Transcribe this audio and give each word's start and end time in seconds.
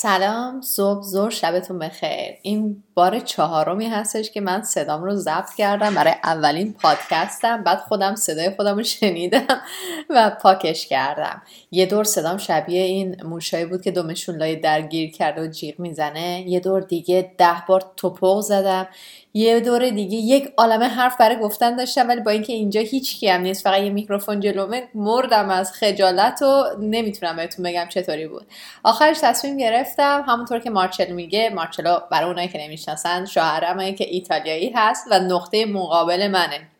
سلام 0.00 0.60
صبح 0.60 1.02
زور 1.02 1.30
شبتون 1.30 1.78
بخیر. 1.78 2.34
این 2.42 2.82
بار 2.94 3.18
چهارمی 3.18 3.86
هستش 3.86 4.30
که 4.30 4.40
من 4.40 4.62
صدام 4.62 5.04
رو 5.04 5.14
ضبط 5.14 5.54
کردم 5.54 5.94
برای 5.94 6.14
اولین 6.24 6.72
پادکستم 6.72 7.62
بعد 7.62 7.78
خودم 7.78 8.14
صدای 8.14 8.50
خودم 8.50 8.76
رو 8.76 8.82
شنیدم 8.82 9.60
و 10.10 10.30
پاکش 10.42 10.86
کردم. 10.86 11.42
یه 11.70 11.86
دور 11.86 12.04
صدام 12.04 12.36
شبیه 12.36 12.82
این 12.82 13.24
موشایی 13.24 13.64
بود 13.64 13.82
که 13.82 13.90
دومشون 13.90 14.36
لای 14.36 14.56
درگیر 14.56 15.10
کرده 15.10 15.42
و 15.42 15.46
جیغ 15.46 15.80
می‌زنه. 15.80 16.44
یه 16.46 16.60
دور 16.60 16.80
دیگه 16.80 17.32
ده 17.38 17.62
بار 17.68 17.84
توپق 17.96 18.40
زدم. 18.40 18.86
یه 19.34 19.60
دور 19.60 19.90
دیگه 19.90 20.16
یک 20.16 20.52
عالمه 20.56 20.84
حرف 20.88 21.16
برای 21.16 21.36
گفتن 21.36 21.76
داشتم 21.76 22.08
ولی 22.08 22.20
با 22.20 22.30
اینکه 22.30 22.52
اینجا 22.52 22.80
هیچ 22.80 23.20
کی 23.20 23.28
هم 23.28 23.40
نیست 23.40 23.64
فقط 23.64 23.82
یه 23.82 23.90
میکروفون 23.90 24.40
جلومه 24.40 24.88
مردم 24.94 25.50
از 25.50 25.72
خجالت 25.72 26.42
و 26.42 26.64
نمی‌تونم 26.80 27.36
بهتون 27.36 27.64
بگم 27.64 27.86
چطوری 27.88 28.28
بود. 28.28 28.46
آخرش 28.82 29.18
تصمیم 29.22 29.56
گرفتم 29.56 30.24
همونطور 30.28 30.58
که 30.58 30.70
مارچل 30.70 31.12
میگه 31.12 31.50
مارچلو 31.50 31.98
برای 32.10 32.28
اونایی 32.28 32.48
که 32.48 32.58
نمی‌شناسن 32.58 33.24
شوهرمه 33.24 33.92
که 33.92 34.06
ایتالیایی 34.08 34.72
هست 34.74 35.06
و 35.10 35.18
نقطه 35.18 35.66
مقابل 35.66 36.28
منه. 36.28 36.77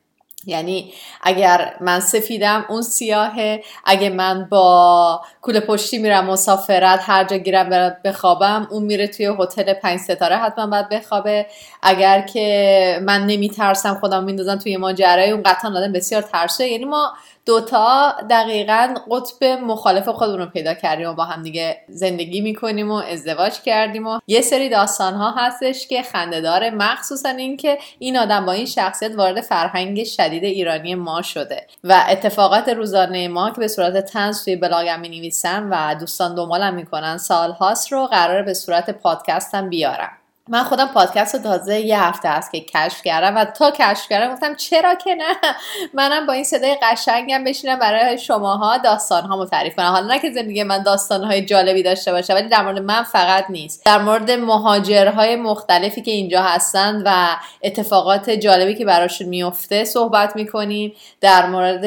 یعنی 0.48 0.92
اگر 1.22 1.74
من 1.80 2.00
سفیدم 2.00 2.64
اون 2.68 2.82
سیاهه. 2.82 3.62
اگه 3.84 4.10
من 4.10 4.48
با 4.50 5.20
کوله 5.42 5.60
پشتی 5.60 5.98
میرم 5.98 6.26
مسافرت 6.26 7.00
هر 7.02 7.24
جا 7.24 7.36
گیرم 7.36 7.96
بخوابم 8.04 8.68
اون 8.70 8.82
میره 8.82 9.06
توی 9.06 9.26
هتل 9.26 9.72
پنج 9.72 10.00
ستاره 10.00 10.36
حتما 10.36 10.66
باید 10.66 10.88
بخوابه. 10.88 11.46
اگر 11.82 12.20
که 12.20 13.00
من 13.02 13.26
نمیترسم 13.26 13.94
خودم 13.94 14.24
میندازم 14.24 14.56
توی 14.56 14.76
ماجرای 14.76 15.30
اون 15.30 15.42
قطعا 15.42 15.70
آدم 15.70 15.92
بسیار 15.92 16.22
ترسه 16.22 16.68
یعنی 16.68 16.84
ما 16.84 17.12
دوتا 17.48 18.14
دقیقا 18.30 18.94
قطب 19.10 19.44
مخالف 19.44 20.08
خودمون 20.08 20.38
رو 20.38 20.46
پیدا 20.46 20.74
کردیم 20.74 21.08
و 21.08 21.12
با 21.12 21.24
هم 21.24 21.42
دیگه 21.42 21.76
زندگی 21.88 22.40
می‌کنیم 22.40 22.90
و 22.90 22.94
ازدواج 22.94 23.60
کردیم 23.60 24.06
و 24.06 24.20
یه 24.26 24.40
سری 24.40 24.68
داستان 24.68 25.14
ها 25.14 25.30
هستش 25.30 25.86
که 25.86 26.02
خنده 26.02 26.40
داره 26.40 26.70
مخصوصا 26.70 27.28
اینکه 27.28 27.78
این 27.98 28.16
آدم 28.16 28.46
با 28.46 28.52
این 28.52 28.66
شخصیت 28.66 29.14
وارد 29.16 29.40
فرهنگ 29.40 30.04
شدید 30.04 30.37
ایرانی 30.46 30.94
ما 30.94 31.22
شده 31.22 31.66
و 31.84 32.04
اتفاقات 32.08 32.68
روزانه 32.68 33.28
ما 33.28 33.50
که 33.50 33.60
به 33.60 33.68
صورت 33.68 34.04
تنز 34.04 34.44
توی 34.44 34.56
بلاگم 34.56 35.00
می 35.00 35.32
و 35.44 35.96
دوستان 36.00 36.34
دنبالم 36.34 36.74
می‌کنن 36.74 37.18
سالهاست 37.18 37.92
رو 37.92 38.06
قرار 38.06 38.42
به 38.42 38.54
صورت 38.54 38.90
پادکستم 38.90 39.68
بیارم. 39.68 40.10
من 40.50 40.64
خودم 40.64 40.86
پادکست 40.86 41.34
رو 41.34 41.40
تازه 41.40 41.80
یه 41.80 42.02
هفته 42.02 42.28
است 42.28 42.52
که 42.52 42.60
کشف 42.60 43.02
کردم 43.02 43.36
و 43.36 43.44
تا 43.44 43.70
کشف 43.70 44.08
کردم 44.08 44.32
گفتم 44.32 44.54
چرا 44.54 44.94
که 44.94 45.14
نه؟ 45.14 45.54
منم 45.94 46.26
با 46.26 46.32
این 46.32 46.44
صدای 46.44 46.76
قشنگم 46.82 47.44
بشینم 47.44 47.78
برای 47.78 48.18
شماها 48.18 48.78
داستان 48.78 49.24
ها 49.24 49.46
تعریف 49.46 49.76
کنم. 49.76 49.86
حالا 49.86 50.06
نه 50.06 50.18
که 50.18 50.30
زندگی 50.30 50.62
من 50.62 50.82
داستان 50.82 51.24
های 51.24 51.44
جالبی 51.44 51.82
داشته 51.82 52.12
باشه 52.12 52.34
ولی 52.34 52.48
در 52.48 52.62
مورد 52.62 52.78
من 52.78 53.02
فقط 53.02 53.44
نیست. 53.48 53.86
در 53.86 53.98
مورد 53.98 54.30
مهاجرهای 54.30 55.36
مختلفی 55.36 56.02
که 56.02 56.10
اینجا 56.10 56.42
هستن 56.42 57.02
و 57.04 57.36
اتفاقات 57.62 58.30
جالبی 58.30 58.74
که 58.74 58.84
براشون 58.84 59.28
میفته 59.28 59.84
صحبت 59.84 60.36
می‌کنیم. 60.36 60.92
در 61.20 61.46
مورد 61.46 61.82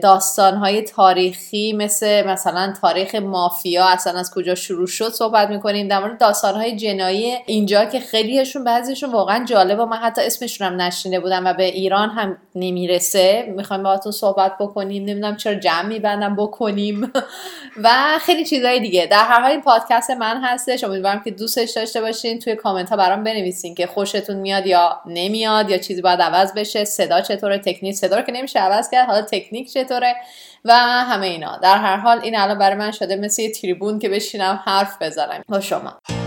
داستان 0.00 0.56
های 0.56 0.82
تاریخی 0.82 1.72
مثل 1.72 2.26
مثلا 2.26 2.74
تاریخ 2.80 3.14
مافیا 3.14 3.86
اصلا 3.86 4.18
از 4.18 4.30
کجا 4.34 4.54
شروع 4.54 4.86
شد 4.86 5.12
صحبت 5.12 5.48
می‌کنیم. 5.48 5.88
در 5.88 5.98
مورد 5.98 6.20
داستان 6.20 6.54
های 6.54 6.76
جنایی 6.76 7.38
اینجا 7.68 7.90
که 7.90 8.00
خیلیشون 8.00 8.64
بعضیشون 8.64 9.12
واقعا 9.12 9.44
جالب 9.44 9.80
و 9.80 9.84
من 9.84 9.96
حتی 9.96 10.22
اسمشون 10.22 10.66
هم 10.66 10.82
نشینده 10.82 11.20
بودم 11.20 11.46
و 11.46 11.54
به 11.54 11.64
ایران 11.64 12.10
هم 12.10 12.38
نمی‌رسه. 12.54 13.54
می‌خوایم 13.56 13.82
باهاتون 13.82 14.12
صحبت 14.12 14.52
بکنیم. 14.60 15.04
نمی‌دونم 15.04 15.36
چرا 15.36 15.54
جمع 15.54 15.86
میبندم 15.86 16.36
بکنیم. 16.36 17.12
و 17.84 17.90
خیلی 18.20 18.44
چیزهای 18.44 18.80
دیگه. 18.80 19.06
در 19.06 19.24
هر 19.24 19.40
حال 19.40 19.50
این 19.50 19.60
پادکست 19.60 20.10
من 20.10 20.40
هستش. 20.44 20.84
امیدوارم 20.84 21.22
که 21.24 21.30
دوستش 21.30 21.70
داشته 21.70 22.00
باشین. 22.00 22.38
توی 22.38 22.56
کامنت 22.56 22.90
ها 22.90 22.96
برام 22.96 23.24
بنویسین 23.24 23.74
که 23.74 23.86
خوشتون 23.86 24.36
میاد 24.36 24.66
یا 24.66 25.00
نمیاد 25.06 25.70
یا 25.70 25.78
چیزی 25.78 26.02
باید 26.02 26.20
عوض 26.20 26.52
بشه. 26.52 26.84
صدا 26.84 27.20
چطوره؟ 27.20 27.58
تکنیک 27.58 27.94
صدا 27.94 28.16
رو 28.16 28.22
که 28.22 28.32
نمیشه 28.32 28.60
عوض 28.60 28.90
کرد؟ 28.90 29.06
حالا 29.06 29.22
تکنیک 29.22 29.72
چطوره؟ 29.72 30.16
و 30.64 30.72
همه 30.74 31.26
اینا. 31.26 31.56
در 31.56 31.78
هر 31.78 31.96
حال 31.96 32.20
این 32.22 32.38
الان 32.38 32.58
برای 32.58 32.76
من 32.76 32.90
شده 32.90 33.16
مثل 33.16 33.42
یه 33.42 33.52
تریبون 33.52 33.98
که 33.98 34.08
بشینم 34.08 34.60
حرف 34.64 35.02
بزنم. 35.02 35.42
با 35.48 35.60
شما. 35.60 36.17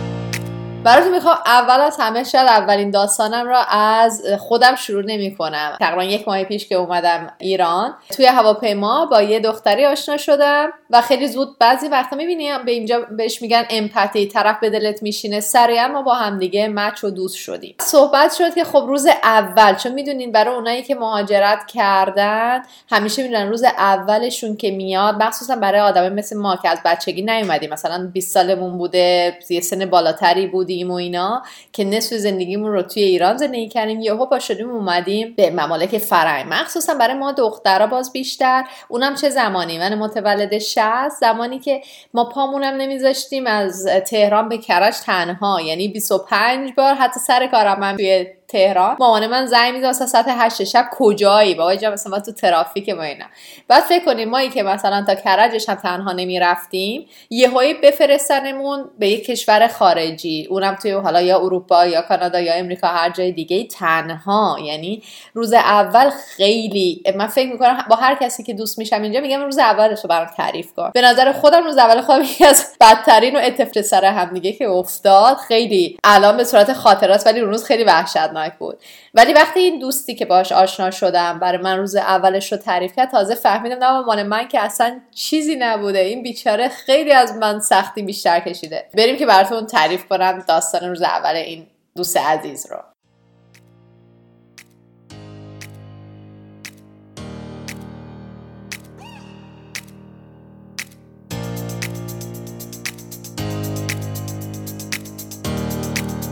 براتون 0.83 1.11
می‌خوام 1.11 1.37
اول 1.45 1.81
از 1.81 1.97
همه 1.99 2.23
شاید 2.23 2.47
اولین 2.47 2.91
داستانم 2.91 3.47
را 3.47 3.63
از 3.69 4.23
خودم 4.39 4.75
شروع 4.75 5.03
نمی 5.05 5.35
کنم 5.35 5.77
تقریبا 5.79 6.03
یک 6.03 6.27
ماه 6.27 6.43
پیش 6.43 6.67
که 6.67 6.75
اومدم 6.75 7.33
ایران 7.39 7.93
توی 8.15 8.25
هواپیما 8.25 9.05
با 9.05 9.21
یه 9.21 9.39
دختری 9.39 9.85
آشنا 9.85 10.17
شدم 10.17 10.69
و 10.89 11.01
خیلی 11.01 11.27
زود 11.27 11.59
بعضی 11.59 11.87
وقتا 11.87 12.15
می‌بینیم 12.15 12.65
به 12.65 12.71
اینجا 12.71 13.01
بهش 13.01 13.41
میگن 13.41 13.63
امپاتی 13.69 14.27
طرف 14.27 14.59
به 14.59 14.69
دلت 14.69 15.03
میشینه 15.03 15.39
سریعا 15.39 15.87
ما 15.87 16.01
با 16.01 16.13
هم 16.13 16.39
دیگه 16.39 16.67
مچ 16.67 17.03
و 17.03 17.09
دوست 17.09 17.35
شدیم. 17.35 17.75
صحبت 17.79 18.33
شد 18.33 18.55
که 18.55 18.63
خب 18.63 18.83
روز 18.87 19.07
اول 19.23 19.75
چون 19.75 19.91
می‌دونین 19.91 20.31
برای 20.31 20.55
اونایی 20.55 20.83
که 20.83 20.95
مهاجرت 20.95 21.65
کردن 21.67 22.61
همیشه 22.91 23.23
می‌دونن 23.23 23.49
روز 23.49 23.63
اولشون 23.63 24.57
که 24.57 24.71
میاد 24.71 25.23
مخصوصا 25.23 25.55
برای 25.55 25.81
آدم 25.81 26.13
مثل 26.13 26.37
ما 26.37 26.55
که 26.55 26.69
از 26.69 26.79
بچگی 26.85 27.21
نیومدیم. 27.21 27.73
مثلا 27.73 28.09
20 28.13 28.33
سالمون 28.33 28.77
بوده 28.77 29.37
یه 29.49 29.61
سن 29.61 29.85
بالاتری 29.85 30.47
بود 30.47 30.70
بودیم 30.71 30.91
و 30.91 30.93
اینا 30.93 31.43
که 31.73 31.83
نصف 31.83 32.15
زندگیمون 32.15 32.71
رو 32.71 32.81
توی 32.81 33.03
ایران 33.03 33.37
زندگی 33.37 33.69
کردیم. 33.69 33.99
یهو 33.99 34.25
با 34.25 34.39
شدیم 34.39 34.69
اومدیم 34.69 35.33
به 35.37 35.49
ممالک 35.49 35.97
فرنگ. 35.97 36.45
مخصوصا 36.49 36.93
برای 36.93 37.13
ما 37.13 37.31
دخترها 37.31 37.87
باز 37.87 38.13
بیشتر. 38.13 38.63
اونم 38.87 39.15
چه 39.15 39.29
زمانی؟ 39.29 39.77
من 39.77 39.95
متولد 39.95 40.57
60 40.57 40.81
زمانی 41.19 41.59
که 41.59 41.81
ما 42.13 42.25
پامونم 42.25 42.73
نمیذاشتیم 42.73 43.47
از 43.47 43.87
تهران 44.07 44.49
به 44.49 44.57
کرج 44.57 44.95
تنها. 45.05 45.61
یعنی 45.61 45.87
25 45.87 46.73
بار 46.77 46.93
حتی 46.93 47.19
سر 47.19 47.47
کارم 47.47 47.79
من 47.79 47.95
توی 47.95 48.25
تهران. 48.51 48.95
مامان 48.99 49.27
من 49.27 49.45
زنگ 49.45 49.73
می‌زد 49.73 49.85
مثلا 49.85 50.07
ساعت 50.07 50.25
8 50.27 50.63
شب 50.63 50.85
کجایی؟ 50.91 51.55
بابا 51.55 51.75
جا 51.75 51.91
مثلا 51.91 52.19
تو 52.19 52.31
ترافیک 52.31 52.89
ما 52.89 53.03
اینا. 53.03 53.25
بعد 53.67 53.83
فکر 53.83 54.05
کنیم 54.05 54.29
مایی 54.29 54.49
که 54.49 54.63
مثلا 54.63 55.03
تا 55.07 55.15
کرجش 55.15 55.69
هم 55.69 55.75
تنها 55.75 56.11
نمی‌رفتیم 56.11 57.05
یهویی 57.29 57.73
بفرستنمون 57.73 58.89
به 58.99 59.07
یک 59.09 59.25
کشور 59.25 59.67
خارجی. 59.67 60.47
اونم 60.49 60.75
توی 60.75 60.91
حالا 60.91 61.21
یا 61.21 61.39
اروپا 61.39 61.85
یا 61.85 62.01
کانادا 62.01 62.39
یا 62.39 62.53
امریکا 62.53 62.87
هر 62.87 63.09
جای 63.09 63.31
دیگه 63.31 63.63
تنها. 63.63 64.57
یعنی 64.63 65.03
روز 65.33 65.53
اول 65.53 66.09
خیلی 66.09 67.03
من 67.15 67.27
فکر 67.27 67.51
می‌کنم 67.51 67.85
با 67.89 67.95
هر 67.95 68.15
کسی 68.15 68.43
که 68.43 68.53
دوست 68.53 68.79
میشم 68.79 69.01
اینجا 69.01 69.19
میگم 69.19 69.41
روز 69.41 69.57
اولش 69.57 69.99
رو 70.03 70.07
برام 70.07 70.27
تعریف 70.37 70.73
کن. 70.73 70.91
به 70.93 71.01
نظر 71.01 71.31
خودم 71.31 71.63
روز 71.63 71.77
اول 71.77 72.01
خودم 72.01 72.21
یکی 72.21 72.45
از 72.45 72.65
بدترین 72.81 73.35
و 73.35 73.39
اتفاق 73.43 73.81
سر 73.81 74.05
هم 74.05 74.33
دیگه 74.33 74.51
که 74.51 74.69
افتاد. 74.69 75.37
خیلی 75.37 75.97
الان 76.03 76.37
به 76.37 76.43
صورت 76.43 76.73
خاطرات 76.73 77.27
ولی 77.27 77.39
اون 77.39 77.49
روز 77.49 77.65
خیلی 77.65 77.83
وحشتناک 77.83 78.40
بود. 78.49 78.79
ولی 79.13 79.33
وقتی 79.33 79.59
این 79.59 79.79
دوستی 79.79 80.15
که 80.15 80.25
باش 80.25 80.51
آشنا 80.51 80.91
شدم 80.91 81.39
برای 81.39 81.61
من 81.61 81.77
روز 81.77 81.95
اولش 81.95 82.51
رو 82.51 82.57
تعریف 82.57 82.95
کرد 82.95 83.11
تازه 83.11 83.35
فهمیدم 83.35 83.83
نه 83.83 84.01
مال 84.01 84.23
من 84.23 84.47
که 84.47 84.59
اصلا 84.59 84.99
چیزی 85.15 85.55
نبوده. 85.55 85.99
این 85.99 86.23
بیچاره 86.23 86.69
خیلی 86.69 87.11
از 87.11 87.35
من 87.35 87.59
سختی 87.59 88.01
بیشتر 88.01 88.39
کشیده. 88.39 88.89
بریم 88.93 89.17
که 89.17 89.25
براتون 89.25 89.65
تعریف 89.65 90.05
کنم 90.05 90.43
داستان 90.47 90.89
روز 90.89 91.01
اول 91.01 91.35
این 91.35 91.67
دوست 91.95 92.17
عزیز 92.17 92.71
رو. 92.71 92.90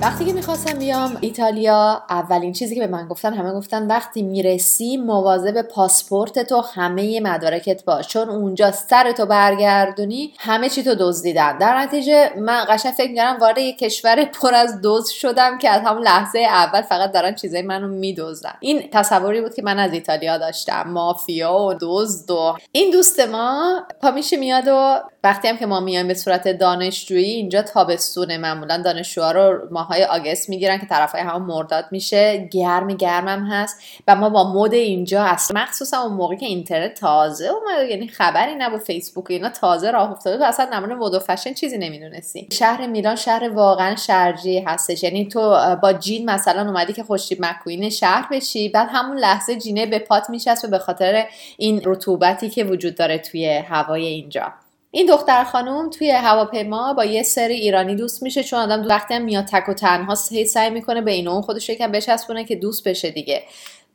وقتی 0.09 0.25
که 0.25 0.33
می‌خواستم 0.33 0.79
بیام 0.79 1.17
ایتالیا 1.21 2.03
اولین 2.09 2.53
چیزی 2.53 2.75
که 2.75 2.81
به 2.81 2.87
من 2.87 3.07
گفتن 3.07 3.33
همه 3.33 3.51
گفتن 3.51 3.87
وقتی 3.87 4.21
می‌رسی 4.21 4.97
مواظب 4.97 5.61
پاسپورت 5.61 6.39
تو 6.39 6.61
همه 6.61 7.19
مدارکت 7.19 7.85
باش. 7.85 8.07
چون 8.07 8.29
اونجا 8.29 8.71
سر 8.71 9.11
تو 9.11 9.25
برگردونی 9.25 10.33
همه 10.37 10.69
چی 10.69 10.83
تو 10.83 10.95
دزدیدن. 10.99 11.57
در 11.57 11.77
نتیجه 11.77 12.33
من 12.37 12.65
قشنگ 12.69 12.93
فکر 12.93 13.09
می‌کردم 13.09 13.39
وارد 13.39 13.57
یک 13.57 13.77
کشور 13.77 14.25
پر 14.25 14.53
از 14.53 14.79
دزد 14.83 15.09
شدم 15.09 15.57
که 15.57 15.69
از 15.69 15.81
همون 15.85 16.03
لحظه 16.03 16.39
اول 16.39 16.81
فقط 16.81 17.11
دارن 17.11 17.35
چیزای 17.35 17.61
منو 17.61 17.87
میدزدن. 17.87 18.53
این 18.59 18.89
تصوری 18.91 19.41
بود 19.41 19.53
که 19.53 19.61
من 19.61 19.79
از 19.79 19.93
ایتالیا 19.93 20.37
داشتم. 20.37 20.83
مافیا 20.87 21.53
و 21.53 21.73
دزد 21.81 22.31
و 22.31 22.55
این 22.71 22.91
دوست 22.91 23.19
ما 23.19 23.79
پا 24.01 24.11
میشه 24.11 24.37
میاد 24.37 24.67
و 24.67 24.99
وقتی 25.23 25.47
هم 25.47 25.57
که 25.57 25.65
ما 25.65 25.79
میایم 25.79 26.07
به 26.07 26.13
صورت 26.13 26.47
دانشجویی 26.47 27.29
اینجا 27.29 27.61
تابستونه. 27.61 28.37
معمولا 28.37 28.77
دانشجوها 28.77 29.31
رو 29.31 29.67
ماهای 29.71 30.03
آگست 30.03 30.49
می‌گیرن 30.49 30.77
که 30.77 30.85
طرفای 30.85 31.21
همون 31.21 31.41
مرداد 31.41 31.85
میشه. 31.91 32.47
گرم 32.51 32.87
گرمم 32.87 33.45
هست. 33.51 33.81
و 34.07 34.15
ما 34.15 34.29
با 34.29 34.53
مد 34.53 34.73
اینجا 34.73 35.23
اصلا 35.23 35.61
مخصوصا 35.61 36.01
اون 36.01 36.13
موقعی 36.13 36.37
که 36.37 36.45
اینترنت 36.45 36.93
تازه 36.93 37.47
اومد 37.47 37.89
یعنی 37.89 38.07
خبری 38.07 38.55
نبود 38.55 38.79
فیسبوک 38.79 39.29
و 39.29 39.33
اینا 39.33 39.49
تازه 39.49 39.91
راه 39.91 40.11
افتاده 40.11 40.37
تو 40.37 40.43
اصلا 40.43 40.69
نمونه 40.73 40.95
مد 40.95 41.13
و 41.13 41.19
فشن 41.19 41.53
چیزی 41.53 41.77
نمی‌دونستی. 41.77 42.47
شهر 42.51 42.87
میلان 42.87 43.15
شهر 43.15 43.49
واقعا 43.49 43.95
شرجی 43.95 44.59
هستش. 44.59 45.03
یعنی 45.03 45.27
تو 45.27 45.75
با 45.81 45.93
جین 45.93 46.29
مثلا 46.29 46.61
اومدی 46.61 46.93
که 46.93 47.03
خوشی 47.03 47.37
مکوین 47.39 47.89
شهر 47.89 48.27
بشی 48.31 48.69
بعد 48.69 48.87
همون 48.91 49.17
لحظه 49.17 49.55
جینه 49.55 49.85
به 49.85 49.99
پات 49.99 50.29
میشست 50.29 50.65
و 50.65 50.67
به 50.67 50.79
خاطر 50.79 51.25
این 51.57 51.81
رطوبتی 51.85 52.49
که 52.49 52.63
وجود 52.63 52.95
داره 52.95 53.17
توی 53.17 53.57
هوای 53.57 54.05
اینجا. 54.05 54.53
این 54.91 55.05
دختر 55.05 55.43
خانم 55.43 55.89
توی 55.89 56.11
هواپیما 56.11 56.93
با 56.93 57.05
یه 57.05 57.23
سری 57.23 57.53
ایرانی 57.53 57.95
دوست 57.95 58.23
میشه 58.23 58.43
چون 58.43 58.59
آدم 58.59 58.87
وقتی 58.87 59.13
هم 59.13 59.21
میاد 59.21 59.45
تک 59.45 59.69
و 59.69 59.73
تنها 59.73 60.15
سعی 60.15 60.69
می‌کنه 60.69 61.01
به 61.01 61.11
این 61.11 61.27
اون 61.27 61.41
خودش 61.41 61.69
یکم 61.69 61.91
بچسبونه 61.91 62.43
که 62.43 62.55
دوست 62.55 62.87
بشه 62.87 63.11
دیگه. 63.11 63.43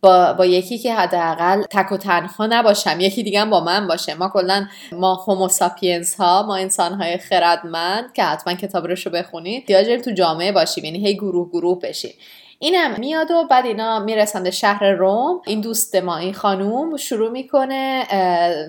با, 0.00 0.32
با 0.32 0.46
یکی 0.46 0.78
که 0.78 0.94
حداقل 0.94 1.62
تک 1.62 1.92
و 1.92 1.96
تنها 1.96 2.46
نباشم 2.46 3.00
یکی 3.00 3.22
دیگه 3.22 3.44
با 3.44 3.60
من 3.60 3.86
باشه. 3.86 4.14
ما 4.14 4.28
کلا 4.28 4.66
ما 4.92 5.14
هوموساپینس 5.14 6.16
ها 6.16 6.42
ما 6.42 6.56
انسان 6.56 6.92
های 6.92 7.18
خردمند 7.18 8.12
که 8.12 8.24
حتما 8.24 8.54
کتاب 8.54 8.86
رو 8.86 9.10
بخونید 9.10 9.66
دیاجر 9.66 9.98
تو 9.98 10.10
جامعه 10.10 10.52
باشیم 10.52 10.84
یعنی 10.84 11.06
هی 11.06 11.14
گروه 11.14 11.48
گروه 11.48 11.80
بشیم. 11.80 12.14
اینم 12.58 12.94
میاد 12.98 13.30
و 13.30 13.44
بعد 13.50 13.66
اینا 13.66 13.98
می‌رسن 13.98 14.50
شهر 14.50 14.90
روم. 14.90 15.40
این 15.46 15.60
دوست 15.60 15.96
ما 15.96 16.16
این 16.16 16.34
خانوم 16.34 16.96
شروع 16.96 17.30
می‌کنه 17.30 18.06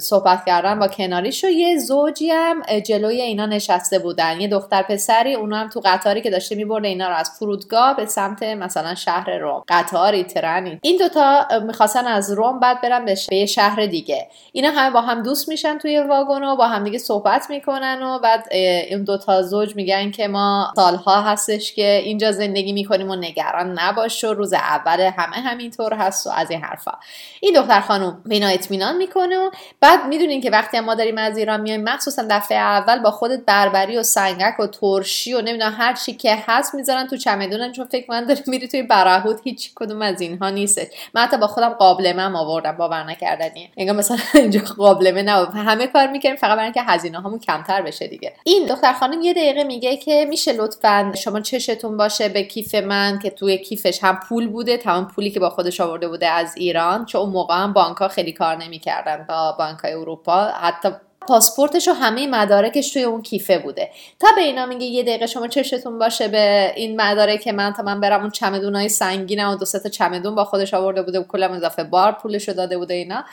صحبت 0.02 0.46
کردن 0.46 0.80
با 0.80 0.88
کناریش 0.88 1.44
و 1.44 1.50
یه 1.50 1.78
زوجی 1.78 2.30
هم 2.30 2.62
جلوی 2.86 3.22
اینا 3.22 3.46
نشسته 3.46 4.00
بودن. 4.00 4.42
یه 4.42 4.48
دختر 4.48 4.82
پسری 4.82 5.34
اونا 5.34 5.58
هم 5.58 5.70
تو 5.70 5.82
قطاری 5.86 6.22
که 6.22 6.30
داشته 6.30 6.56
میبرده 6.56 6.88
اینا 6.88 7.10
رو 7.10 7.16
از 7.16 7.32
فرودگاه 7.40 7.96
به 7.96 8.06
سمت 8.06 8.44
مثلا 8.44 8.96
شهر 8.96 9.38
روم. 9.38 9.64
قطاری 9.68 10.24
ترنی. 10.24 10.80
این 10.82 10.98
دوتا 10.98 11.48
می‌خواستن 11.68 12.08
از 12.08 12.32
روم 12.32 12.60
بعد 12.60 12.82
برن 12.82 13.06
به 13.06 13.16
یه 13.32 13.46
شهر 13.46 13.86
دیگه. 13.86 14.28
اینا 14.52 14.70
همه 14.70 14.94
با 14.94 15.02
هم 15.02 15.24
دوست 15.24 15.50
میشن 15.50 15.78
توی 15.78 16.00
واگن 16.00 16.44
و 16.44 16.56
با 16.56 16.68
هم 16.68 16.84
دیگه 16.84 16.98
صحبت 16.98 17.50
می‌کنن 17.50 18.04
و 18.04 18.20
بعد 18.20 18.48
این 18.52 19.04
دوتا 19.04 19.42
زوج 19.42 19.76
میگن 19.76 20.12
که 20.12 20.28
ما 20.28 20.74
سالها 20.76 21.22
هستش 21.22 21.74
که 21.74 22.02
اینجا 22.04 22.32
زندگی 22.32 22.74
می‌کنیم 22.74 23.10
و 23.10 23.16
نگران 23.16 23.75
نباش 23.76 24.24
و 24.24 24.34
روز 24.34 24.54
اول 24.54 25.00
همه 25.00 25.36
همینطور 25.36 25.94
هست 25.94 26.28
و 26.28 26.30
از 26.30 26.52
این 26.52 26.62
حرفا. 26.62 26.92
این 27.40 27.62
دختر 27.62 27.82
خانم 27.82 28.22
بینا 28.26 28.48
اطمینان 28.48 28.98
می‌کنه 28.98 29.38
و 29.38 29.50
بعد 29.82 30.06
می‌دونین 30.06 30.42
که 30.42 30.50
وقتی 30.50 30.80
ما 30.80 30.96
داریم 30.96 31.18
از 31.18 31.38
ایران 31.38 31.62
میایم 31.62 31.84
مخصوصا 31.84 32.26
دفعه 32.30 32.58
اول 32.58 33.00
با 33.00 33.12
خودت 33.12 33.46
بربری 33.46 33.98
و 33.98 34.04
سنگک 34.04 34.60
و 34.60 34.68
ترشی 34.68 35.34
و 35.34 35.42
نمی‌دونم 35.42 35.76
هر 35.78 35.94
چی 35.94 36.14
که 36.14 36.38
هست 36.48 36.76
می‌ذارن 36.76 37.08
تو 37.08 37.18
چمدونن 37.18 37.72
چون 37.72 37.86
فکر 37.86 38.06
من 38.10 38.26
داری 38.26 38.42
میری 38.48 38.68
توی 38.68 38.84
برهوت 38.84 39.40
هیچ 39.44 39.72
کدوم 39.76 40.02
از 40.02 40.22
اینها 40.22 40.50
نیستش. 40.50 40.88
من 41.14 41.22
حتی 41.22 41.38
با 41.38 41.48
خودم 41.48 41.70
قابلمه 41.70 42.22
هم 42.22 42.36
آوردم 42.36 42.72
باور 42.72 43.04
نکردنی. 43.04 43.70
انگار 43.78 43.96
مثلا 43.96 44.18
اینجا 44.34 44.60
قابلمه 44.78 45.22
نه. 45.22 45.46
همه 45.46 45.88
کار 45.88 46.08
می‌کنیم 46.08 46.36
فقط 46.36 46.52
برای 46.52 46.64
اینکه 46.64 46.82
هزینه 46.82 47.22
هامون 47.22 47.40
کمتر 47.40 47.82
بشه 47.82 48.08
دیگه. 48.08 48.34
این 48.44 48.66
دختر 48.66 48.94
خانم 48.94 49.22
یه 49.22 49.34
دقیقه 49.34 49.64
میگه 49.64 49.98
که 49.98 50.26
میشه 50.30 50.54
لطفا 50.54 51.12
شما 51.16 51.40
چشتون 51.40 51.98
باشه 51.98 52.30
به 52.30 52.44
کیف 52.44 52.76
من 52.76 53.20
که 53.20 53.30
توی 53.30 53.58
کیفش 53.70 54.04
هم 54.04 54.20
پول 54.30 54.48
بوده 54.48 54.78
تمام 54.78 55.08
پولی 55.08 55.32
که 55.32 55.40
با 55.40 55.50
خودش 55.50 55.82
آورده 55.82 56.08
بوده 56.08 56.28
از 56.28 56.54
ایران 56.58 57.06
چون 57.06 57.22
اون 57.22 57.30
موقع 57.30 57.56
هم 57.56 57.74
بانک 57.74 57.98
ها 57.98 58.08
خیلی 58.08 58.34
کار 58.34 58.56
نمی‌کردن 58.56 59.26
با 59.30 59.56
بانک 59.60 59.80
های 59.80 59.94
اروپا. 59.94 60.44
حتی 60.46 60.90
پاسپورتش 61.28 61.88
و 61.88 61.92
همه 61.92 62.28
مدارکش 62.28 62.94
توی 62.94 63.04
اون 63.04 63.22
کیفه 63.22 63.60
بوده. 63.60 63.90
تا 64.20 64.28
به 64.36 64.42
اینا 64.42 64.66
میگه 64.66 64.86
یه 64.86 65.04
دقیقه 65.04 65.28
شما 65.28 65.48
چشتون 65.48 66.00
باشه 66.00 66.28
به 66.28 66.74
این 66.76 67.02
مدارک 67.02 67.48
من 67.48 67.74
تا 67.74 67.84
من 67.84 68.00
برم 68.00 68.22
اون 68.22 68.30
چمدونای 68.30 68.90
سنگینم 68.90 69.50
و 69.50 69.56
دو 69.56 69.66
تا 69.66 69.90
چمدون 69.90 70.36
با 70.36 70.44
خودش 70.44 70.74
آورده 70.74 71.02
بوده 71.02 71.20
و 71.20 71.24
کلم 71.24 71.52
اضافه 71.52 71.84
بار 71.84 72.12
پولشو 72.12 72.54
داده 72.54 72.78
بوده 72.78 72.94
اینا. 72.94 73.26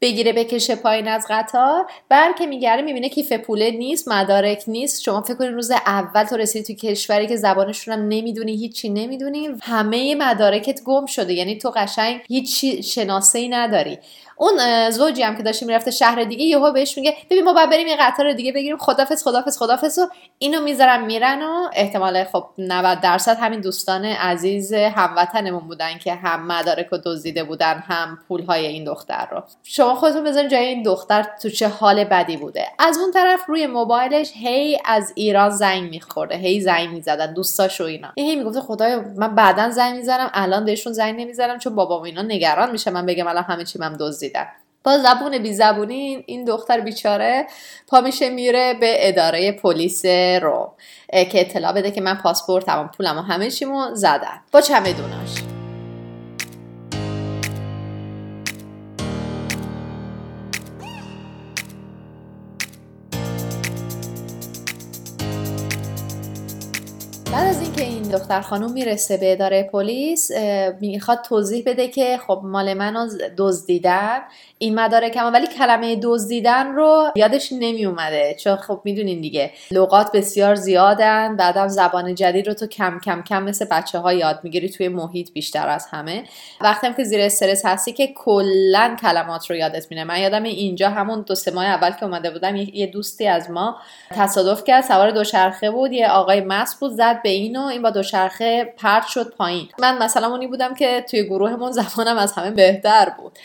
بگیره 0.00 0.32
بکشه 0.32 0.76
پایین 0.76 1.08
از 1.08 1.26
قطار. 1.30 1.86
بر 2.08 2.32
که 2.32 2.46
میگره 2.46 2.82
می‌بینه 2.82 3.08
کیف 3.08 3.32
پوله 3.32 3.70
نیست 3.70 4.08
مدارک 4.08 4.64
نیست. 4.66 5.02
شما 5.02 5.22
فکر 5.22 5.34
کنید 5.34 5.52
روز 5.52 5.70
اول 5.70 6.24
تو 6.24 6.36
رسیدی 6.36 6.74
تو 6.74 6.86
کشوری 6.86 7.26
که 7.26 7.36
زبانشون 7.36 7.94
هم 7.94 8.08
نمی‌دونی 8.08 8.56
هیچی 8.56 8.88
نمی‌دونی. 8.88 9.48
همه 9.62 10.14
مدارکت 10.14 10.82
گم 10.82 11.06
شده. 11.06 11.32
یعنی 11.32 11.58
تو 11.58 11.70
قشنگ 11.70 12.20
هیچ 12.28 12.64
شناسه 12.94 13.38
ای 13.38 13.48
نداری. 13.48 13.98
اون 14.38 14.90
زوجی 14.90 15.22
هم 15.22 15.36
که 15.36 15.42
داشته 15.42 15.66
می‌رفته 15.66 15.90
شهر 15.90 16.24
دیگه 16.24 16.44
یهو 16.44 16.72
بهش 16.72 16.98
میگه 16.98 17.14
ببین 17.30 17.44
ما 17.44 17.52
باید 17.52 17.70
بریم 17.70 17.86
یه 17.86 17.96
قطار 18.00 18.32
دیگه 18.32 18.52
بگیریم. 18.52 18.76
خدافظ 18.76 19.22
خدافظ 19.22 19.58
خدافظ 19.58 19.98
و 19.98 20.08
اینو 20.38 20.60
می‌ذارن 20.60 21.04
میرن 21.04 21.42
و 21.42 21.68
احتمال 21.72 22.24
خب 22.24 22.44
90 22.58 23.00
درصد 23.00 23.36
همین 23.36 23.60
دوستان 23.60 24.04
عزیز 24.04 24.72
هموطنمون 24.72 25.60
بودن 25.60 25.98
که 25.98 26.14
هم 26.14 26.46
مدارک 26.46 26.86
رو 26.86 26.98
دزدیده 27.04 27.44
بودن 27.44 27.84
هم 27.88 28.18
پول 28.28 28.42
های 28.42 28.66
این 28.66 28.84
دختر 28.84 29.28
رو. 29.30 29.42
شما 29.62 29.94
خودتون 29.94 30.24
بذارین 30.24 30.48
جای 30.48 30.66
این 30.66 30.82
دختر 30.82 31.26
تو 31.42 31.50
چه 31.50 31.68
حال 31.68 32.04
بدی 32.04 32.36
بوده. 32.36 32.66
از 32.78 32.98
اون 32.98 33.12
طرف 33.12 33.40
روی 33.46 33.66
موبایلش 33.66 34.32
هی 34.34 34.78
از 34.84 35.12
ایران 35.14 35.50
زنگ 35.50 35.90
میخورده 35.90 36.36
هی 36.36 36.60
زنگ 36.60 36.88
می‌زدن 36.88 37.34
دوستاش 37.34 37.80
و 37.80 37.84
اینا. 37.84 38.08
این 38.14 38.26
هی 38.26 38.36
می‌گفته 38.36 38.60
خدایا 38.60 39.04
من 39.16 39.34
بعدا 39.34 39.70
زنگ 39.70 39.96
می‌زنم 39.96 40.30
الان 40.34 40.64
بهشون 40.64 40.92
زنگ 40.92 41.20
نمی‌زنم 41.20 41.58
چون 41.58 41.74
بابا 41.74 42.04
اینا 42.04 42.22
نگران 42.22 42.70
میشه. 42.70 42.90
من 42.90 43.06
بگم 43.06 43.26
الان 43.26 43.44
همه 43.44 43.64
چی 43.64 43.78
من 43.78 43.92
دزدید 44.28 44.58
با 44.84 44.98
زبون 44.98 45.38
بی 45.38 45.54
زبونی 45.54 46.24
این 46.26 46.44
دختر 46.44 46.80
بیچاره 46.80 47.46
پا 47.88 48.00
میشه 48.00 48.30
میره 48.30 48.74
به 48.80 49.08
اداره 49.08 49.52
پلیس 49.52 50.04
رو 50.42 50.72
که 51.12 51.40
اطلاع 51.40 51.72
بده 51.72 51.90
که 51.90 52.00
من 52.00 52.14
پاسپورتم 52.14 52.90
پولم 52.96 53.18
و 53.18 53.20
همه 53.20 53.50
چیمو 53.50 53.94
زدن. 53.94 54.40
با 54.52 54.60
چمدوناش. 54.60 55.57
بعد 67.32 67.46
از 67.46 67.62
اینکه 67.62 67.82
این 67.82 68.02
دختر 68.02 68.40
خانم 68.40 68.72
می‌رسه 68.72 69.16
به 69.16 69.32
اداره 69.32 69.62
پلیس 69.72 70.30
می‌خواد 70.80 71.22
توضیح 71.22 71.62
بده 71.66 71.88
که 71.88 72.18
خب 72.26 72.40
مال 72.44 72.74
منو 72.74 73.08
دزدیدن 73.38 74.18
این 74.58 74.74
مدارکم 74.74 75.32
ولی 75.32 75.46
کلمه 75.46 75.96
دزدیدن 76.02 76.72
رو 76.72 77.12
یادش 77.16 77.52
نمی 77.52 77.86
اومده 77.86 78.36
چون 78.38 78.56
خب 78.56 78.80
می‌دونین 78.84 79.20
دیگه 79.20 79.50
لغات 79.70 80.12
بسیار 80.12 80.54
زیادن 80.54 81.36
بعدم 81.36 81.68
زبان 81.68 82.14
جدید 82.14 82.46
رو 82.46 82.54
تو 82.54 82.66
کم 82.66 83.00
کم 83.04 83.22
کم 83.22 83.42
مثل 83.42 83.64
بچه 83.64 83.98
ها 83.98 84.12
یاد 84.12 84.40
می‌گیری 84.42 84.68
توی 84.68 84.88
محیط 84.88 85.32
بیشتر 85.32 85.68
از 85.68 85.86
همه. 85.90 86.24
وقتی 86.60 86.86
که 86.96 87.04
زیر 87.04 87.20
استرس 87.20 87.66
هستی 87.66 87.92
که 87.92 88.06
کلا 88.06 88.96
کلمات 89.02 89.50
رو 89.50 89.56
یادت 89.56 89.86
میره. 89.90 90.04
من 90.04 90.20
یادم 90.20 90.42
اینجا 90.42 90.90
همون 90.90 91.22
دو 91.22 91.34
سه 91.34 91.50
ماه 91.50 91.64
اول 91.64 91.90
که 91.90 92.04
اومده 92.04 92.30
بودم 92.30 92.56
یه 92.56 92.86
دوستی 92.86 93.26
از 93.26 93.50
ما 93.50 93.76
تصادف 94.10 94.64
کرد 94.64 94.84
سوار 94.84 95.10
دوچرخه 95.10 95.70
بود 95.70 95.92
یه 95.92 96.08
آقای 96.08 96.40
مس 96.40 96.76
بود 96.80 96.92
زد 96.92 97.17
به 97.22 97.28
این 97.28 97.56
و 97.56 97.62
این 97.62 97.82
با 97.82 97.90
دوچرخه 97.90 98.74
پرت 98.76 99.06
شد 99.06 99.34
پایین. 99.34 99.68
من 99.78 99.98
مثلا 99.98 100.26
اونی 100.26 100.46
بودم 100.46 100.74
که 100.74 101.04
توی 101.10 101.24
گروهمون 101.24 101.72
زبانم 101.72 102.16
از 102.16 102.32
همه 102.32 102.50
بهتر 102.50 103.12
بود. 103.18 103.38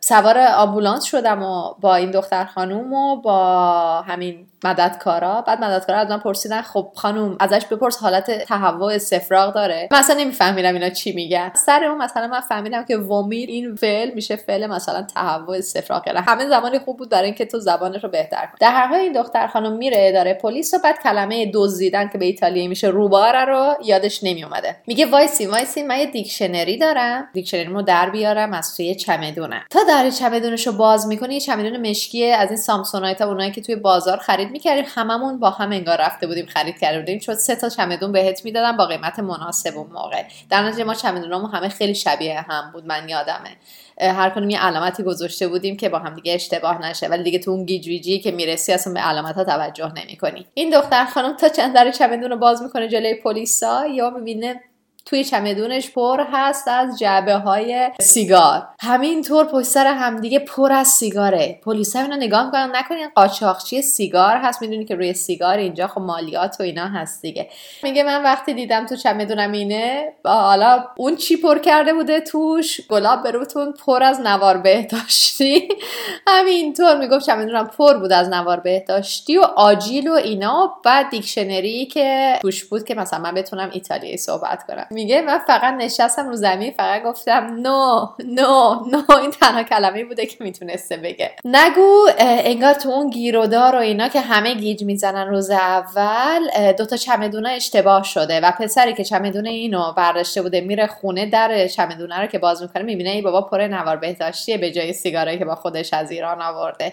سوار 0.00 0.38
آمبولانس 0.38 1.04
شدم 1.04 1.42
و 1.42 1.74
با 1.80 1.94
این 1.94 2.10
دختر 2.10 2.44
خانوم 2.44 2.92
و 2.92 3.16
با 3.16 4.02
همین 4.02 4.46
مددکارا. 4.64 5.40
بعد 5.40 5.64
مددکارا 5.64 5.98
از 5.98 6.10
من 6.10 6.18
پرسیدن 6.18 6.62
خب 6.62 6.92
خانوم 6.94 7.36
ازش 7.40 7.66
بپرس 7.66 7.98
حالت 7.98 8.30
تهوع 8.30 8.94
استفراغ 8.94 9.54
داره. 9.54 9.88
مثلا 9.90 10.16
نمیفهمیدم 10.20 10.74
اینا 10.74 10.90
چی 10.90 11.12
میگن. 11.12 11.52
سر 11.54 11.84
اون 11.84 11.98
مثلا 11.98 12.26
من 12.26 12.40
فهمیدم 12.40 12.84
که 12.84 12.96
vomitare 12.96 13.48
این 13.48 13.74
فعل 13.74 14.10
میشه 14.10 14.36
فعل 14.36 14.66
مثلا 14.66 15.02
تهوع 15.02 15.56
استفراغ. 15.56 16.06
یعنی 16.06 16.18
همه 16.18 16.48
زمانی 16.48 16.78
خوب 16.78 16.96
بود 16.96 17.10
برای 17.10 17.24
اینکه 17.24 17.46
تو 17.46 17.58
زبانش 17.58 18.04
رو 18.04 18.10
بهتر 18.10 18.46
کنی. 18.46 18.56
در 18.60 18.70
هر 18.70 18.86
حال 18.86 18.98
این 18.98 19.12
دختر 19.12 19.46
خانم 19.46 19.72
میره 19.72 19.96
اداره 20.00 20.34
پلیس 20.34 20.74
و 20.74 20.78
بعد 20.84 21.02
کلمه 21.02 21.50
دزدیدن 21.54 22.08
که 22.08 22.18
به 22.18 22.24
ایتالیایی 22.24 22.68
میشه 22.68 22.88
rubare 22.88 23.44
رو 23.44 23.74
یادش 23.84 24.24
نمیومده 24.24 24.76
میگه 24.86 25.06
وایسی 25.06 25.46
وایسی 25.46 25.82
من 25.82 25.98
یه 25.98 26.06
دیکشنری 26.06 26.78
دارم. 26.78 27.28
دیکشنریمو 27.32 27.82
در 27.82 28.10
بیارم 28.10 28.52
از 28.52 28.76
توی 28.76 28.94
چمدونم. 28.94 29.62
تا 29.70 29.80
در 29.88 30.10
چمدونش 30.10 30.66
رو 30.66 30.72
باز 30.72 31.06
می‌کنه 31.06 31.34
یه 31.34 31.40
چمدون 31.40 31.90
مشکی 31.90 32.24
از 32.32 32.48
این 32.48 32.56
سامسونایت 32.56 33.22
اونایی 33.22 33.50
که 33.50 33.60
توی 33.60 33.76
بازار 33.76 34.16
خرید 34.16 34.50
می‌کردیم. 34.50 34.84
هممون 34.88 35.38
با 35.38 35.50
هم 35.50 35.72
انگار 35.72 36.00
رفته 36.00 36.26
بودیم 36.26 36.46
خرید 36.46 36.78
کرده 36.78 36.98
بودیم 36.98 37.18
چون 37.18 37.34
سه 37.34 37.56
تا 37.56 37.68
چمدون 37.68 38.12
بهت 38.12 38.44
می‌دادن 38.44 38.76
با 38.76 38.86
قیمت 38.86 39.18
مناسب 39.18 39.78
اون 39.78 39.86
موقع. 39.92 40.22
در 40.50 40.62
نتیجه 40.62 40.84
ما 40.84 40.94
چمدونامون 40.94 41.50
همه 41.50 41.68
خیلی 41.68 41.94
شبیه 41.94 42.40
هم 42.40 42.70
بود 42.72 42.86
من 42.86 43.08
یادمه 43.08 43.56
هر 44.00 44.30
کنیم 44.30 44.50
یه 44.50 44.60
علامتی 44.60 45.02
گذاشته 45.02 45.48
بودیم 45.48 45.76
که 45.76 45.88
با 45.88 45.98
هم 45.98 46.14
دیگه 46.14 46.34
اشتباه 46.34 46.82
نشه 46.88 47.08
ولی 47.08 47.22
دیگه 47.22 47.38
تو 47.38 47.50
اون 47.50 47.64
گیجویجی 47.64 48.18
که 48.18 48.30
می‌رسی 48.30 48.72
اصلا 48.72 48.92
به 48.92 49.00
علامت 49.00 49.34
ها 49.34 49.44
توجه 49.44 49.92
نمی‌کنی. 49.96 50.46
این 50.54 50.80
دختر 50.80 51.04
خانم 51.04 51.36
تا 51.36 51.48
چند 51.48 51.74
در 51.74 51.90
چمدون 51.90 52.30
رو 52.30 52.36
باز 52.36 52.62
می‌کنه 52.62 52.88
جلوی 52.88 53.14
پلیسا 53.14 53.86
یا 53.86 54.10
می‌بینه 54.10 54.60
توی 55.06 55.24
چمدونش 55.24 55.90
پر 55.90 56.20
هست 56.32 56.68
از 56.68 56.98
جعبه 56.98 57.34
های 57.34 57.90
سیگار. 58.00 58.68
همینطور 58.80 59.44
پشت 59.44 59.66
سر 59.66 59.86
همدیگه 59.86 60.38
پر 60.38 60.72
از 60.72 60.88
سیگاره. 60.88 61.60
پلیس 61.64 61.96
اینو 61.96 62.16
نگاه 62.16 62.46
می‌کنن 62.46 62.70
نکنین 62.74 63.08
قاچاقچی 63.14 63.82
سیگار 63.82 64.36
هست 64.36 64.62
می‌دونی 64.62 64.84
که 64.84 64.94
روی 64.94 65.12
سیگار 65.14 65.56
اینجا 65.56 65.86
خب 65.86 66.00
مالیات 66.00 66.56
و 66.60 66.62
اینا 66.62 66.86
هست 66.86 67.22
دیگه. 67.22 67.48
میگه 67.82 68.02
من 68.02 68.22
وقتی 68.22 68.54
دیدم 68.54 68.86
تو 68.86 68.96
چمدونم 68.96 69.52
اینه 69.52 70.12
حالا 70.24 70.84
اون 70.96 71.16
چی 71.16 71.36
پر 71.36 71.58
کرده 71.58 71.94
بوده 71.94 72.20
توش 72.20 72.80
گلاب 72.88 73.22
بروتون 73.22 73.74
پر 73.86 74.02
از 74.02 74.20
نوار 74.20 74.56
بهداشتی. 74.56 75.68
همینطور 76.28 76.98
می‌گفت 76.98 77.26
چمدونم 77.26 77.66
پر 77.66 77.94
بود 77.94 78.12
از 78.12 78.28
نوار 78.28 78.60
بهداشتی 78.60 79.38
و 79.38 79.42
آجیل 79.42 80.08
و 80.08 80.12
اینا 80.12 80.76
بعد 80.84 81.10
دیکشنری 81.10 81.86
که 81.86 82.38
توش 82.42 82.64
بود 82.64 82.84
که 82.84 82.94
مثلا 82.94 83.18
من 83.18 83.34
بتونم 83.34 83.70
ایتالیایی 83.72 84.16
صحبت 84.16 84.66
کنم. 84.66 84.86
میگه 84.96 85.22
من 85.22 85.38
فقط 85.38 85.74
نشستم 85.74 86.28
رو 86.28 86.36
زمین 86.36 86.72
فقط 86.72 87.02
گفتم 87.02 87.56
نو 87.58 88.06
نو 88.24 88.74
نو 88.90 89.16
این 89.22 89.30
تنها 89.30 89.62
کلمه 89.62 90.04
بوده 90.04 90.26
که 90.26 90.44
می‌تونسته 90.44 90.96
بگه. 90.96 91.30
نگو 91.44 92.06
انگار 92.18 92.74
تو 92.74 92.88
اون 92.88 93.10
گیرودار 93.10 93.74
و 93.74 93.78
اینا 93.78 94.08
که 94.08 94.20
همه 94.20 94.54
گیج 94.54 94.84
می‌زنن 94.84 95.28
روز 95.28 95.50
اول 95.50 96.72
دوتا 96.78 96.96
چمدونه 96.96 97.50
اشتباه 97.50 98.02
شده 98.02 98.40
و 98.40 98.50
پسری 98.50 98.94
که 98.94 99.04
چمدونه 99.04 99.50
اینو 99.50 99.92
برداشته 99.92 100.42
بوده 100.42 100.60
میره 100.60 100.86
خونه 100.86 101.26
در 101.26 101.66
چمدونه 101.66 102.20
رو 102.20 102.26
که 102.26 102.38
باز 102.38 102.62
می‌کنه 102.62 102.82
می‌بینه 102.82 103.10
ای 103.10 103.22
بابا 103.22 103.42
پر 103.42 103.66
نوار 103.66 103.96
بهداشتیه 103.96 104.58
به 104.58 104.70
جای 104.70 104.92
سیگاری 104.92 105.38
که 105.38 105.44
با 105.44 105.54
خودش 105.54 105.92
از 105.92 106.10
ایران 106.10 106.42
آورده. 106.42 106.92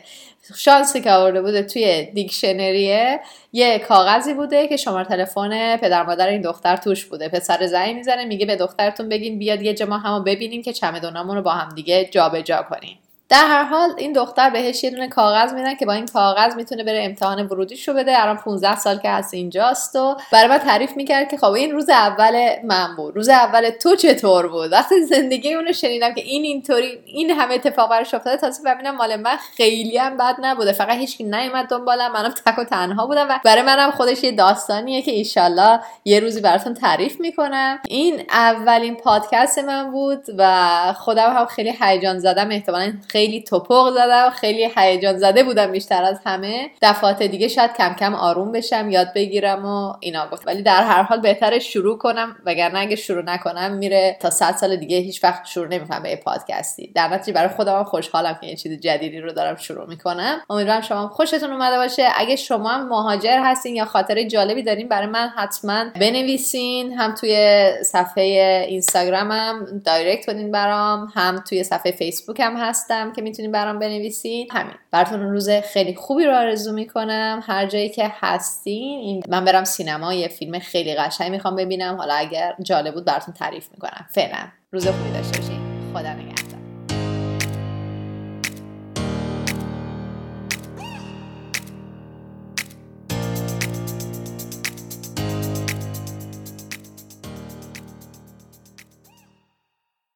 شانسی 0.55 1.01
که 1.01 1.11
آورده 1.11 1.41
بوده 1.41 1.63
توی 1.63 2.05
دیکشنریه 2.13 3.19
یه 3.53 3.79
کاغذی 3.79 4.33
بوده 4.33 4.67
که 4.67 4.77
شماره 4.77 5.05
تلفن 5.05 5.77
پدر 5.77 6.03
مادر 6.03 6.27
این 6.27 6.41
دختر 6.41 6.77
توش 6.77 7.05
بوده. 7.05 7.29
پسر 7.29 7.67
زنگ 7.67 7.95
می‌زنه 7.95 8.25
میگه 8.25 8.45
به 8.45 8.55
دخترتون 8.55 9.09
بگین 9.09 9.39
بیاد 9.39 9.61
یه 9.61 9.73
جمع 9.73 9.99
همو 10.05 10.23
ببینیم 10.23 10.61
که 10.61 10.73
چمدونامون 10.73 11.35
رو 11.35 11.41
با 11.41 11.51
هم 11.51 11.75
دیگه 11.75 12.05
جابجا 12.05 12.65
کنیم. 12.69 13.02
در 13.33 13.45
هر 13.47 13.63
حال 13.63 13.89
این 13.97 14.13
دختر 14.13 14.49
بهش 14.49 14.83
یه 14.83 14.89
دونه 14.89 15.07
کاغذ 15.07 15.53
میدن 15.53 15.75
که 15.75 15.85
با 15.85 15.93
این 15.93 16.05
کاغذ 16.05 16.55
می‌تونه 16.55 16.83
بره 16.83 17.03
امتحان 17.03 17.45
ورودیشو 17.45 17.93
بده. 17.93 18.21
الان 18.21 18.37
15 18.37 18.75
سال 18.75 18.97
که 18.97 19.09
هست 19.09 19.33
اینجاست 19.33 19.95
و 19.95 20.17
برای 20.31 20.47
من 20.47 20.57
تعریف 20.57 20.97
می‌کرد 20.97 21.31
که 21.31 21.37
خب 21.37 21.51
این 21.51 21.71
روز 21.71 21.89
اول 21.89 22.47
من 22.63 22.95
بود. 22.95 23.15
روز 23.15 23.29
اول 23.29 23.69
تو 23.69 23.95
چطور 23.95 24.47
بود؟ 24.47 24.71
وقتی 24.71 25.03
زندگی 25.03 25.53
اونو 25.53 25.73
شنیدم 25.73 26.13
که 26.13 26.21
این 26.21 26.43
اینطوری 26.43 26.99
این 27.05 27.31
همه 27.31 27.53
اتفاق 27.53 27.89
براش 27.89 28.13
افتاده 28.13 28.37
تازه 28.37 28.63
ببینم 28.65 28.95
مال 28.95 29.15
من 29.15 29.37
خیلی 29.57 29.97
هم 29.97 30.17
بد 30.17 30.35
نبوده. 30.41 30.71
فقط 30.71 30.97
هیچکی 30.97 31.23
نیومد 31.23 31.65
دنبالم 31.65 32.11
منم 32.11 32.33
تک 32.45 32.59
و 32.59 32.63
تنها 32.63 33.07
بودم 33.07 33.27
و 33.29 33.39
برای 33.45 33.61
منم 33.61 33.91
خودش 33.91 34.23
یه 34.23 34.31
داستانیه 34.31 35.01
که 35.01 35.11
ایشالله 35.11 35.79
یه 36.05 36.19
روزی 36.19 36.41
براتون 36.41 36.73
تعریف 36.73 37.19
می‌کنم. 37.19 37.79
این 37.87 38.21
اولین 38.29 38.95
پادکست 38.95 39.59
من 39.59 39.91
بود 39.91 40.23
و 40.37 40.93
خودم 40.97 41.33
هم 41.33 41.45
خیلی 41.45 41.73
هیجان 41.81 42.19
زدم. 42.19 42.51
احتمالاً 42.51 42.93
خیلی 43.07 43.22
توپق 43.29 43.91
زدم 43.91 44.29
خیلی 44.29 44.69
هیجان 44.77 45.17
زده 45.17 45.43
بودم 45.43 45.71
بیشتر 45.71 46.03
از 46.03 46.19
همه. 46.25 46.69
دفعات 46.81 47.23
دیگه 47.23 47.47
شاید 47.47 47.73
کم 47.77 47.95
کم 47.99 48.15
آروم 48.15 48.51
بشم 48.51 48.89
یاد 48.89 49.07
بگیرم 49.15 49.65
و 49.65 49.93
اینا 49.99 50.27
گفت 50.27 50.47
ولی 50.47 50.61
در 50.61 50.83
هر 50.83 51.03
حال 51.03 51.19
بهتره 51.19 51.59
شروع 51.59 51.97
کنم 51.97 52.35
وگرنه 52.45 52.79
اگه 52.79 52.95
شروع 52.95 53.23
نکنم 53.23 53.71
میره 53.71 54.17
تا 54.19 54.29
صد 54.29 54.55
سال 54.55 54.75
دیگه 54.75 54.97
هیچ 54.97 55.23
وقت 55.23 55.45
شروع 55.45 55.67
نمی‌کنم 55.67 56.03
به 56.03 56.15
پادکستی. 56.15 56.91
در 56.95 57.07
نتیجه 57.07 57.33
برای 57.33 57.49
خودم 57.49 57.83
خوشحالم 57.83 58.37
که 58.41 58.47
یه 58.47 58.55
چیز 58.55 58.79
جدیدی 58.79 59.19
رو 59.19 59.31
دارم 59.31 59.55
شروع 59.55 59.87
می‌کنم. 59.87 60.41
امیدوارم 60.49 60.81
شما 60.81 61.07
خوشتون 61.07 61.51
اومده 61.51 61.77
باشه. 61.77 62.07
اگه 62.15 62.35
شما 62.35 62.69
هم 62.69 62.87
مهاجر 62.87 63.39
هستین 63.43 63.75
یا 63.75 63.85
خاطر 63.85 64.23
جالبی 64.23 64.63
دارین 64.63 64.87
برای 64.87 65.07
من 65.07 65.27
حتما 65.27 65.85
بنویسین. 65.99 66.93
هم 66.93 67.15
توی 67.15 67.67
صفحه 67.83 68.23
اینستاگرامم 68.69 69.81
دایرکت 69.85 70.25
کنین 70.25 70.51
برام. 70.51 71.11
هم 71.15 71.43
توی 71.49 71.63
صفحه 71.63 71.91
فیسبوک 71.91 72.39
هم 72.39 72.57
هستم. 72.57 73.12
که 73.13 73.21
می‌تونین 73.21 73.51
برام 73.51 73.79
بنویسین 73.79 74.47
همین. 74.51 74.75
براتون 74.91 75.21
روز 75.21 75.49
خیلی 75.49 75.95
خوبی 75.95 76.25
رو 76.25 76.35
آرزو 76.35 76.73
می‌کنم. 76.73 77.43
هر 77.43 77.65
جایی 77.65 77.89
که 77.89 78.11
هستین 78.19 78.99
این 78.99 79.23
من 79.27 79.45
برم 79.45 79.63
سینما 79.63 80.13
یه 80.13 80.27
فیلم 80.27 80.59
خیلی 80.59 80.95
قشنگ 80.95 81.31
می‌خوام 81.31 81.55
ببینم. 81.55 81.95
حالا 81.95 82.13
اگر 82.13 82.55
جالب 82.61 82.93
بود 82.93 83.05
براتون 83.05 83.33
تعریف 83.33 83.67
می‌کنم. 83.71 84.05
فعلا. 84.09 84.47
روز 84.71 84.87
خوبی 84.87 85.11
داشته 85.11 85.39
باشین. 85.39 85.52